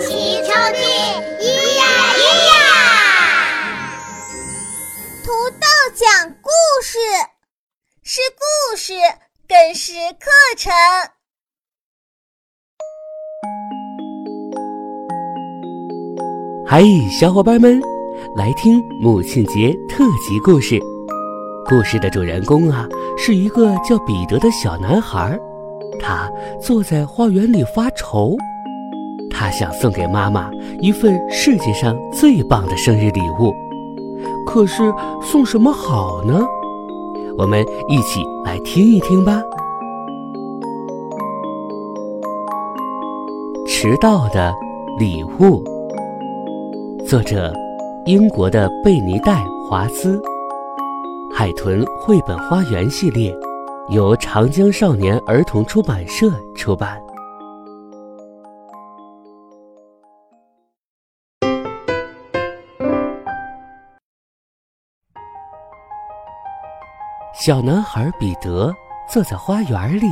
[0.00, 0.78] 奇抽屉，
[1.40, 1.82] 咿呀
[2.14, 2.52] 咿呀！
[5.24, 6.06] 土豆讲
[6.40, 6.50] 故
[6.84, 6.98] 事，
[8.04, 8.94] 是故事，
[9.48, 10.72] 更是课程。
[16.66, 17.80] 嗨，小伙伴们，
[18.36, 20.78] 来听母亲节特辑故事。
[21.66, 22.86] 故事的主人公啊，
[23.16, 25.36] 是一个叫彼得的小男孩，
[26.00, 26.30] 他
[26.62, 28.36] 坐在花园里发愁。
[29.38, 30.50] 他想送给妈妈
[30.80, 33.54] 一份世界上最棒的生日礼物，
[34.44, 34.92] 可是
[35.22, 36.44] 送什么好呢？
[37.38, 39.40] 我们一起来听一听吧。
[43.68, 44.52] 迟到的
[44.98, 45.62] 礼物，
[47.06, 47.54] 作者：
[48.06, 49.34] 英国的贝尼戴·
[49.68, 50.20] 华兹，
[51.32, 53.32] 海豚绘本花园系列，
[53.90, 57.00] 由长江少年儿童出版社出版。
[67.48, 68.76] 小男孩彼得
[69.10, 70.04] 坐在花园里，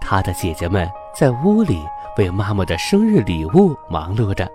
[0.00, 1.84] 他的姐姐们在屋里
[2.16, 4.48] 为妈妈的生日礼物忙碌着。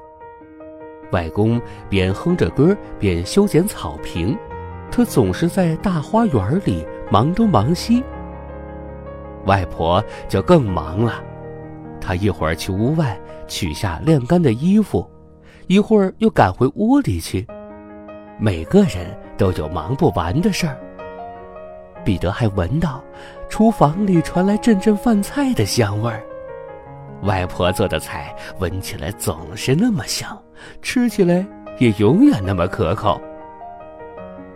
[1.11, 4.33] 外公边哼着歌边修剪草坪，
[4.89, 8.01] 他总是在大花园里忙东忙西。
[9.45, 11.21] 外婆就更忙了，
[11.99, 15.05] 她一会儿去屋外取下晾干的衣服，
[15.67, 17.45] 一会儿又赶回屋里去。
[18.39, 20.79] 每个人都有忙不完的事儿。
[22.03, 23.03] 彼得还闻到
[23.49, 26.23] 厨房里传来阵阵饭菜的香味儿，
[27.23, 30.37] 外婆做的菜闻起来总是那么香，
[30.81, 31.45] 吃起来
[31.79, 33.19] 也永远那么可口。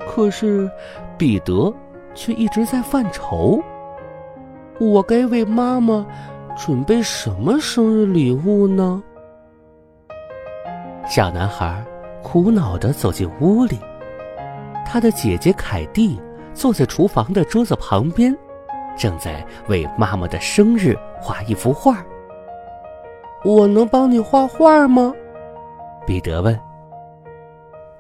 [0.08, 0.70] 可是，
[1.18, 1.74] 彼得
[2.14, 3.62] 却一直在犯愁：
[4.80, 6.06] 我该为妈妈
[6.58, 9.02] 准备什么生日礼物呢？
[11.08, 11.86] 小男孩
[12.24, 13.80] 苦恼地走进屋里，
[14.86, 16.20] 他的姐姐凯蒂。
[16.58, 18.36] 坐在厨房的桌子旁边，
[18.98, 22.04] 正在为妈妈的生日画一幅画。
[23.46, 25.14] 我能帮你画画吗？
[26.08, 26.60] 彼得问。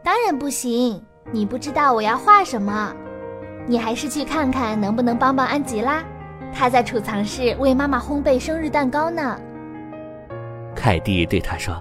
[0.03, 0.99] 当然不行，
[1.31, 2.91] 你不知道我要画什么。
[3.67, 6.03] 你还是去看看能不能帮帮安吉拉，
[6.51, 9.39] 她在储藏室为妈妈烘焙生日蛋糕呢。
[10.75, 11.79] 凯蒂对他说。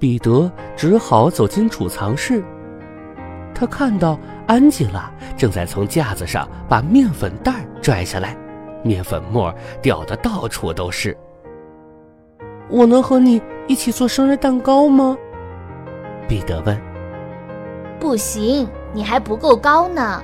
[0.00, 2.42] 彼得只好走进储藏室。
[3.54, 8.36] 他看到安吉拉正在从架子上把面粉袋拽下来，
[8.82, 11.16] 面粉末掉的到处都是。
[12.68, 15.16] 我能和你一起做生日蛋糕吗？
[16.26, 16.80] 彼得问。
[18.00, 20.22] 不行，你还不够高呢。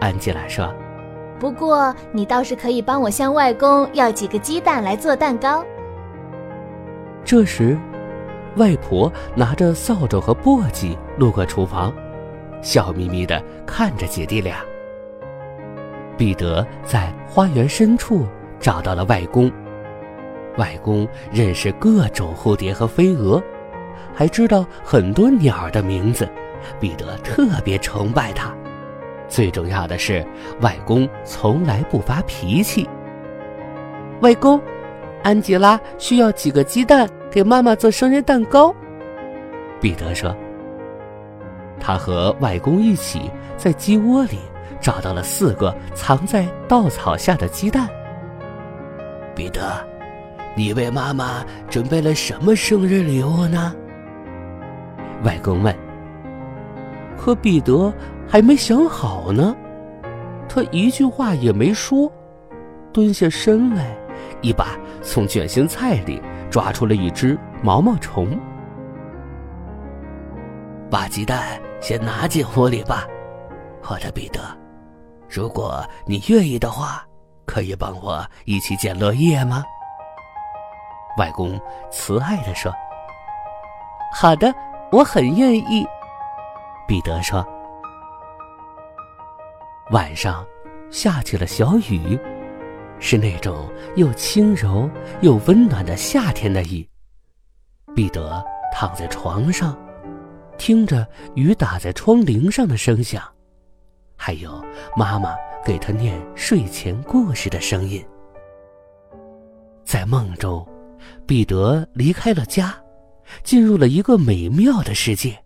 [0.00, 0.72] 安吉拉说。
[1.38, 5.62] 不过你倒是可以帮我向外公要几个鸡蛋来做蛋糕。
[7.24, 7.76] 这时，
[8.56, 11.92] 外婆拿着扫帚和簸箕路过厨房。
[12.66, 14.56] 笑眯眯地看着姐弟俩。
[16.16, 18.26] 彼得在花园深处
[18.58, 19.48] 找到了外公。
[20.58, 23.40] 外公认识各种蝴蝶和飞蛾，
[24.12, 26.28] 还知道很多鸟的名字。
[26.80, 28.52] 彼得特别崇拜他。
[29.28, 30.26] 最重要的是，
[30.60, 32.88] 外公从来不发脾气。
[34.22, 34.60] 外公，
[35.22, 38.74] 安吉拉需要几个鸡蛋给妈妈做生日蛋糕。
[39.80, 40.34] 彼得说。
[41.78, 44.38] 他和外公一起在鸡窝里
[44.80, 47.88] 找到了四个藏在稻草下的鸡蛋。
[49.34, 49.62] 彼得，
[50.56, 53.74] 你为妈妈准备了什么生日礼物呢？
[55.24, 55.74] 外公问。
[57.16, 57.92] 可彼得
[58.28, 59.56] 还没想好呢，
[60.48, 62.10] 他一句话也没说，
[62.92, 63.96] 蹲下身来，
[64.40, 68.38] 一把从卷心菜里抓出了一只毛毛虫。
[70.88, 73.06] 把鸡蛋先拿进屋里吧，
[73.88, 74.40] 我的彼得。
[75.30, 77.06] 如果你愿意的话，
[77.44, 79.62] 可以帮我一起捡落叶吗？
[81.16, 81.56] 外公
[81.92, 82.74] 慈爱地说
[84.12, 84.52] ：“好的，
[84.90, 85.86] 我很愿意。”
[86.88, 87.46] 彼得说。
[89.92, 90.44] 晚上
[90.90, 92.18] 下起了小雨，
[92.98, 94.90] 是那种又轻柔
[95.20, 96.84] 又温暖的夏天的雨。
[97.94, 99.78] 彼得躺在床上。
[100.56, 103.22] 听着雨打在窗棂上的声响，
[104.16, 104.64] 还有
[104.96, 108.04] 妈妈给他念睡前故事的声音，
[109.84, 110.66] 在梦中，
[111.26, 112.74] 彼得离开了家，
[113.42, 115.36] 进入了一个美妙的世界。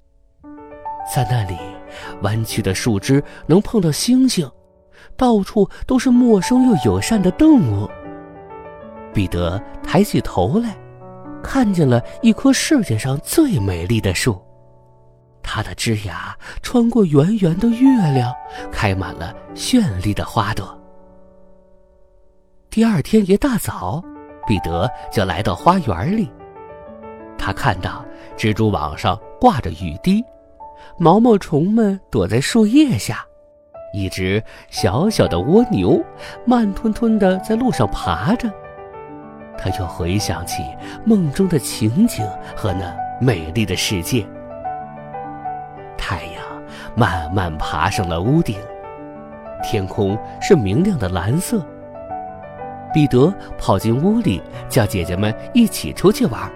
[1.15, 1.57] 在那里，
[2.23, 4.51] 弯曲的树枝能碰到星星，
[5.17, 7.89] 到处都是陌生又友善的动物。
[9.13, 10.77] 彼得抬起头来。
[11.43, 14.39] 看见了一棵世界上最美丽的树，
[15.43, 18.33] 它的枝芽穿过圆圆的月亮，
[18.71, 20.79] 开满了绚丽的花朵。
[22.71, 24.03] 第二天一大早，
[24.47, 26.31] 彼得就来到花园里。
[27.37, 28.05] 他看到
[28.37, 30.23] 蜘蛛网上挂着雨滴，
[30.99, 33.25] 毛毛虫们躲在树叶下，
[33.93, 36.01] 一只小小的蜗牛
[36.45, 38.49] 慢吞吞的在路上爬着。
[39.59, 40.63] 他又回想起
[41.05, 42.25] 梦中的情景
[42.57, 44.25] 和那美丽的世界。
[46.01, 46.43] 太阳
[46.97, 48.57] 慢慢爬上了屋顶，
[49.63, 51.63] 天空是明亮的蓝色。
[52.93, 56.51] 彼得跑进屋里，叫姐姐们一起出去玩。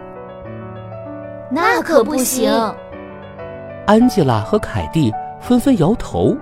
[1.50, 2.50] 那可不行！
[3.86, 6.34] 安吉拉和凯蒂纷纷摇头。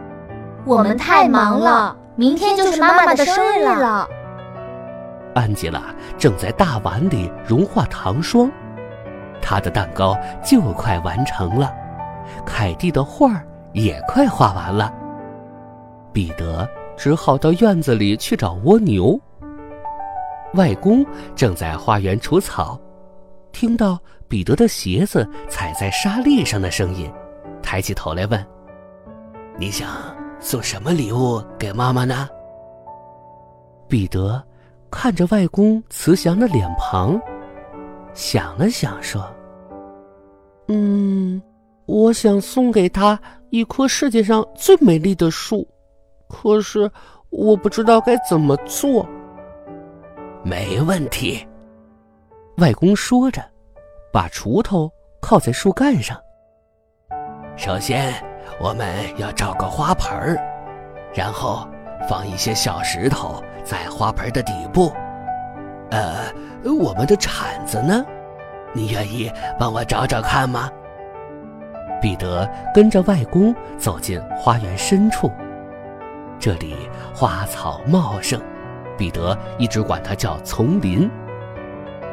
[0.64, 4.08] 我们太忙了，明天就是妈妈的生日了。
[5.34, 5.82] 安吉拉
[6.16, 8.50] 正在大碗里融化糖霜，
[9.42, 11.70] 她的蛋糕就快完成了，
[12.44, 13.42] 凯蒂的画
[13.72, 14.92] 也快画完了。
[16.12, 19.18] 彼得只好到院子里去找蜗牛。
[20.54, 21.04] 外公
[21.34, 22.78] 正在花园除草，
[23.52, 23.98] 听到
[24.28, 27.10] 彼得的鞋子踩在沙砾上的声音，
[27.62, 28.46] 抬起头来问
[29.58, 29.88] ：“你想
[30.40, 32.28] 送什么礼物给妈妈呢？”
[33.88, 34.42] 彼得。
[34.94, 37.18] 看着外公慈祥的脸庞，
[38.12, 39.26] 想了想说
[40.68, 41.40] ：“嗯，
[41.86, 43.20] 我想送给他
[43.50, 45.66] 一棵世界上最美丽的树，
[46.28, 46.90] 可是
[47.30, 49.06] 我不知道该怎么做。”
[50.44, 51.46] 没问题，
[52.56, 53.42] 外公说着，
[54.12, 54.90] 把锄头
[55.20, 56.18] 靠在树干上。
[57.56, 58.12] 首先，
[58.60, 58.88] 我们
[59.18, 60.36] 要找个花盆儿，
[61.14, 61.68] 然后
[62.08, 63.42] 放一些小石头。
[63.64, 64.92] 在花盆的底部，
[65.92, 66.24] 呃，
[66.64, 68.04] 我们的铲子呢？
[68.72, 70.68] 你愿意帮我找找看吗？
[72.02, 75.30] 彼得跟着外公走进花园深处，
[76.38, 76.74] 这里
[77.14, 78.38] 花草茂盛，
[78.98, 81.08] 彼得一直管它叫丛林。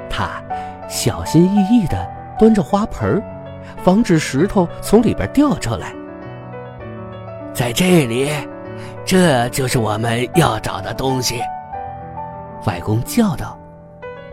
[0.09, 0.41] 他
[0.88, 2.07] 小心翼翼地
[2.38, 3.21] 端着花盆，
[3.83, 5.94] 防止石头从里边掉出来。
[7.53, 8.30] 在这里。
[9.06, 11.42] 这就是我们要找的东西。
[12.68, 13.59] 外公叫道：“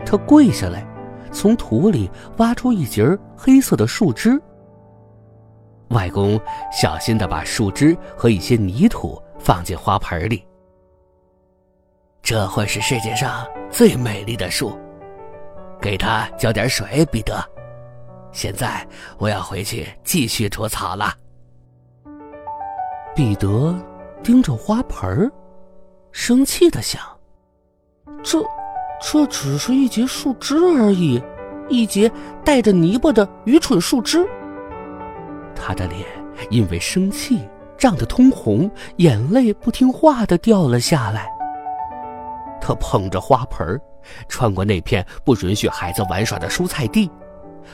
[0.05, 0.85] 他跪下来，
[1.31, 3.03] 从土里挖出一截
[3.35, 4.39] 黑色的树枝。”
[5.89, 6.39] 外公
[6.71, 10.45] 小心的把树枝和一些泥土放进花盆里。
[12.21, 14.77] 这会是世界上最美丽的树，
[15.81, 17.43] 给它浇点水，彼得。
[18.31, 18.85] 现在
[19.17, 21.13] 我要回去继续除草了。
[23.15, 23.75] 彼得。
[24.23, 25.31] 盯着花盆，
[26.11, 26.99] 生气的想
[28.23, 28.43] ：“这，
[28.99, 31.21] 这只是一截树枝而已，
[31.69, 32.11] 一截
[32.43, 34.27] 带着泥巴的愚蠢树枝。”
[35.67, 36.05] 他的脸
[36.49, 37.45] 因为生气
[37.77, 41.29] 涨得通红，眼泪不听话的掉了下来。
[42.61, 43.77] 他捧着花盆，
[44.29, 47.11] 穿过那片不允许孩子玩耍的蔬菜地，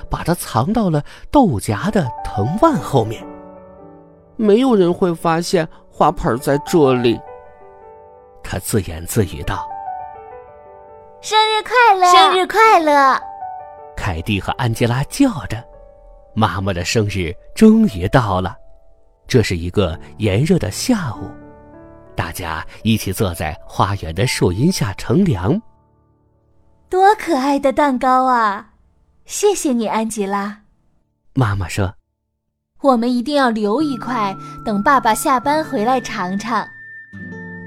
[0.09, 3.23] 把它藏到了豆荚的藤蔓后面。
[4.37, 5.67] 没有人会发现。
[5.95, 7.21] 花盆在这里，
[8.43, 9.69] 他自言自语道
[11.21, 13.15] ：“生日快乐，生日快乐！”
[13.95, 15.63] 凯蒂和安吉拉叫着
[16.35, 18.55] ：“妈妈的生日终于到了！”
[19.27, 21.31] 这是一个炎热的下午，
[22.15, 25.61] 大家一起坐在花园的树荫下乘凉。
[26.89, 28.73] 多可爱的蛋糕啊！
[29.25, 30.61] 谢谢你，安吉拉。
[31.33, 31.93] 妈妈说。
[32.81, 34.35] 我们一定要留一块，
[34.65, 36.67] 等爸爸下班回来尝尝。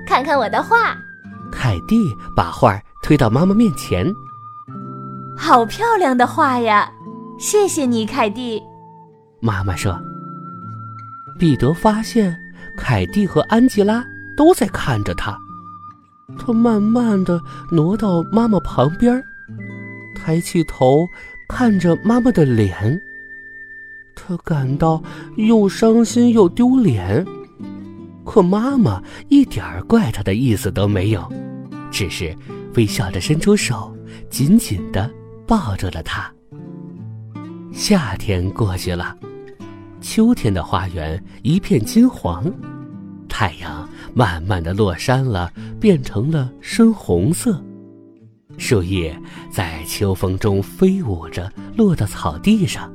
[0.07, 0.95] 看看我的画，
[1.51, 4.07] 凯蒂把画推到妈妈面前。
[5.35, 6.93] 好漂亮的画呀！
[7.39, 8.63] 谢谢你，凯蒂。
[9.41, 9.99] 妈妈说。
[11.39, 12.35] 彼得发现
[12.79, 14.03] 凯蒂和安吉拉
[14.39, 15.39] 都在看着他，
[16.39, 17.39] 他慢慢的
[17.71, 19.23] 挪到妈妈旁边，
[20.15, 21.07] 抬起头
[21.47, 22.99] 看着妈妈的脸。
[24.15, 25.03] 他感到
[25.37, 27.23] 又伤心又丢脸，
[28.25, 31.31] 可妈妈一点怪他的意思都没有，
[31.91, 32.35] 只是
[32.77, 33.95] 微笑着伸出手，
[34.31, 35.11] 紧紧的
[35.47, 36.33] 抱住了他。
[37.77, 39.15] 夏天过去了，
[40.01, 42.51] 秋天的花园一片金黄，
[43.29, 47.63] 太阳慢慢的落山了，变成了深红色，
[48.57, 49.15] 树叶
[49.51, 52.91] 在秋风中飞舞着，落到草地上。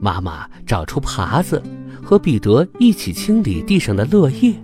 [0.00, 1.62] 妈妈找出耙子，
[2.02, 4.54] 和彼得一起清理地上的落叶。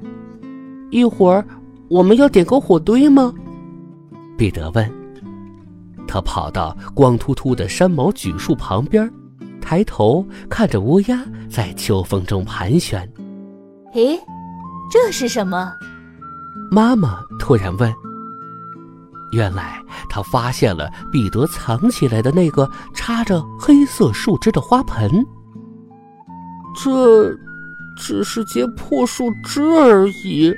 [0.90, 1.46] 一会儿，
[1.90, 3.34] 我们要点个火堆吗？
[4.38, 4.90] 彼得问。
[6.08, 9.08] 他跑到光秃秃的山毛榉树旁边，
[9.64, 13.00] 抬头看着乌鸦在秋风中盘旋。
[13.94, 14.20] 诶，
[14.92, 15.72] 这是什么？
[16.70, 17.92] 妈妈突然问。
[19.32, 19.80] 原来
[20.10, 25.10] 他发现了彼得藏起来的那个插着黑色树枝的花盆。
[26.76, 27.34] 这
[27.96, 30.54] 只是截破树枝而已，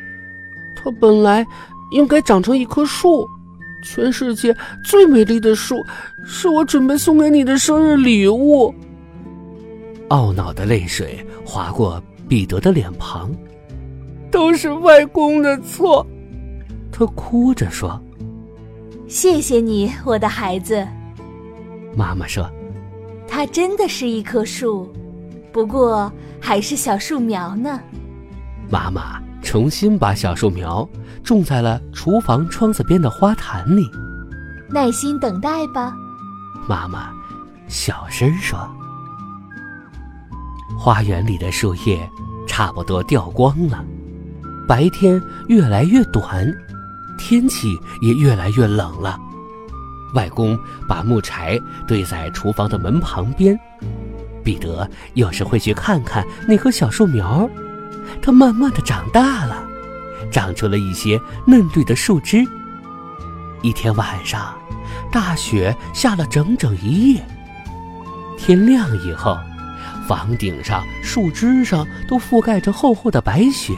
[0.75, 1.47] 它本来
[1.93, 3.25] 应该长成一棵树。
[3.85, 5.77] 全世界最美丽的树，
[6.25, 8.75] 是我准备送给你的生日礼物。
[10.09, 13.31] 懊恼的泪水划过彼得的脸庞，
[14.31, 16.07] 都是外公的错。
[16.93, 18.01] 他哭着说
[19.09, 20.87] ：“谢谢你，我的孩子。”
[21.97, 22.51] 妈妈说
[23.27, 24.93] ：“它真的是一棵树，
[25.53, 27.81] 不过还是小树苗呢。”
[28.71, 30.89] 妈妈重新把小树苗。
[31.25, 33.91] 种在了厨房窗子边的花坛里，
[34.71, 35.93] 耐心等待吧，
[36.69, 37.13] 妈妈
[37.67, 38.57] 小声说。
[40.77, 42.09] 花园里的树叶
[42.47, 43.85] 差不多掉光了，
[44.69, 46.53] 白天越来越短，
[47.19, 49.19] 天气也越来越冷了。
[50.15, 53.59] 外公把木柴堆在厨房的门旁边，
[54.45, 57.49] 彼得有时会去看看那棵小树苗，
[58.23, 59.65] 它慢慢的长大了。
[60.31, 62.45] 长出了一些嫩绿的树枝。
[63.63, 64.55] 一天晚上，
[65.11, 67.27] 大雪下了整整一夜。
[68.37, 69.39] 天亮以后，
[70.07, 73.75] 房顶上、树枝上都覆盖着厚厚的白雪。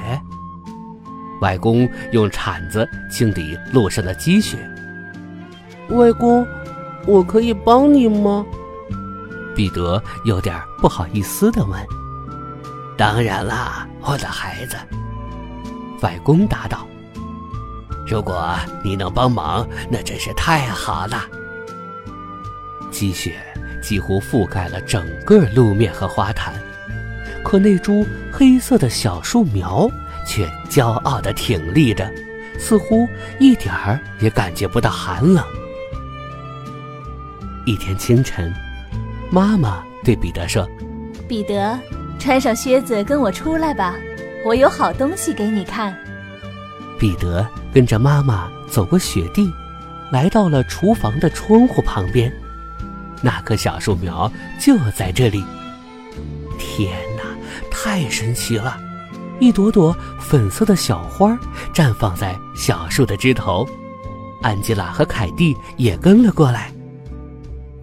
[1.40, 4.58] 外公用铲子清理路上的积雪。
[5.90, 6.46] 外公，
[7.06, 8.44] 我可以帮你吗？
[9.54, 11.80] 彼得有点不好意思地问。
[12.96, 14.76] 当然啦，我的孩子。
[16.02, 16.86] 外公答道
[18.06, 18.54] ：“如果
[18.84, 21.24] 你能帮忙，那真是太好了。”
[22.90, 23.36] 积雪
[23.80, 26.54] 几乎覆盖了整个路面和花坛，
[27.42, 29.90] 可那株黑色的小树苗
[30.26, 32.10] 却骄傲地挺立着，
[32.58, 33.08] 似乎
[33.38, 35.44] 一点儿也感觉不到寒冷。
[37.66, 38.52] 一天清晨，
[39.30, 40.68] 妈妈对彼得说
[41.28, 41.78] ：“彼得，
[42.18, 43.94] 穿上靴子，跟我出来吧。”
[44.46, 45.94] 我有好东西给你看。
[46.98, 49.52] 彼得跟着妈妈走过雪地，
[50.12, 52.32] 来到了厨房的窗户旁边。
[53.22, 55.44] 那棵小树苗就在这里。
[56.58, 57.22] 天哪，
[57.70, 58.78] 太神奇了！
[59.40, 61.38] 一朵朵粉色的小花
[61.72, 63.66] 绽放在小树的枝头。
[64.42, 66.72] 安吉拉和凯蒂也跟了过来。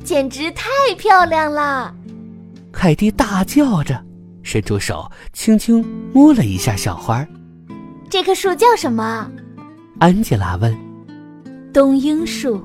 [0.03, 1.93] 简直太漂亮了！
[2.71, 4.03] 凯蒂大叫着。
[4.43, 7.25] 伸出手，轻轻摸了一下小花。
[8.11, 9.27] 这棵树叫什么？
[9.99, 10.77] 安吉拉问。
[11.73, 12.63] 冬樱树，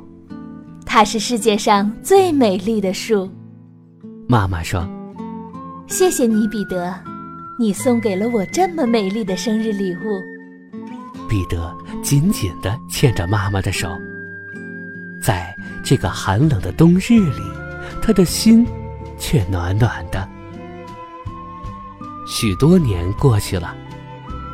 [0.93, 3.31] 它是世界上最美丽的树。
[4.29, 4.85] 妈妈说
[5.87, 6.93] ：“谢谢你，彼得，
[7.61, 10.21] 你送给了我这么美丽的生日礼物。”
[11.31, 13.89] 彼得紧紧地牵着妈妈的手，
[15.23, 15.55] 在
[15.85, 17.43] 这个寒冷的冬日里，
[18.03, 18.67] 他的心
[19.17, 20.29] 却暖暖的。
[22.27, 23.77] 许多年过去了，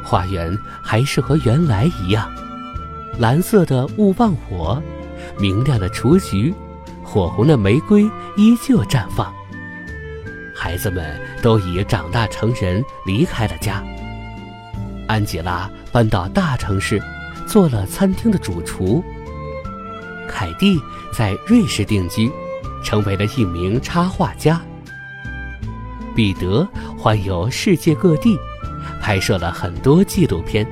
[0.04, 2.30] 花园还是和原来一样，
[3.18, 4.82] 蓝色的勿忘我，
[5.38, 6.54] 明亮的雏菊，
[7.02, 8.02] 火红的玫瑰
[8.36, 9.32] 依旧绽放。
[10.54, 13.82] 孩子们都已长大成人，离开了家。
[15.06, 17.00] 安吉拉搬到大城市，
[17.46, 19.04] 做了餐厅的主厨。
[20.28, 20.80] 凯蒂
[21.12, 22.30] 在瑞士定居，
[22.82, 24.60] 成为了一名插画家。
[26.14, 26.66] 彼得
[26.98, 28.36] 环游世界各地，
[29.00, 30.66] 拍摄了很多纪录片，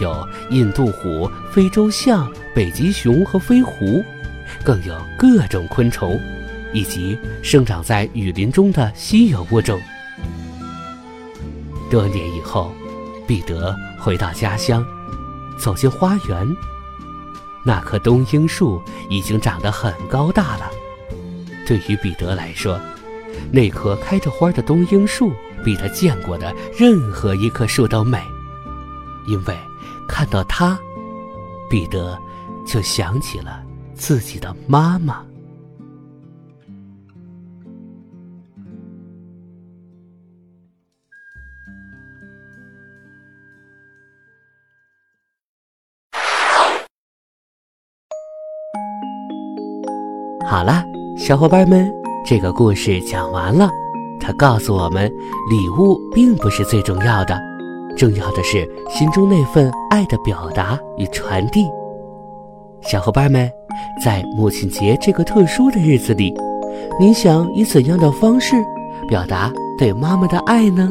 [0.00, 4.04] 有印度虎、非洲象、北极熊和飞狐，
[4.62, 6.20] 更有各种昆虫，
[6.72, 9.80] 以及生长在雨林中的稀有物种。
[11.90, 12.72] 多年以后，
[13.26, 14.86] 彼得回到家乡，
[15.58, 16.56] 走进花园，
[17.64, 18.80] 那棵冬樱树
[19.10, 20.70] 已经长得很高大了。
[21.66, 22.80] 对于彼得来说，
[23.50, 25.32] 那棵开着花的冬樱树
[25.64, 28.22] 比他见过的任何一棵树都美，
[29.26, 29.58] 因为
[30.06, 30.78] 看到它，
[31.68, 32.18] 彼得
[32.64, 33.62] 就想起了
[33.94, 35.24] 自己的妈妈。
[50.46, 50.84] 好了，
[51.16, 51.90] 小伙伴们。
[52.26, 53.68] 这个故事讲完了，
[54.18, 55.12] 它告诉我们，
[55.50, 57.38] 礼物并不是最重要的，
[57.96, 61.68] 重要的是心中那份爱的表达与传递。
[62.86, 63.50] 小伙伴们，
[64.04, 66.34] 在母亲节这个特殊的日子里，
[67.00, 68.56] 你想以怎样的方式
[69.08, 70.90] 表达对妈妈的爱呢？